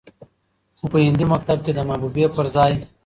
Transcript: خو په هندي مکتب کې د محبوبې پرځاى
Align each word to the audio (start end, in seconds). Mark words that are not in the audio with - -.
خو 0.77 0.85
په 0.91 0.97
هندي 1.05 1.25
مکتب 1.33 1.57
کې 1.65 1.71
د 1.73 1.79
محبوبې 1.89 2.25
پرځاى 2.37 2.73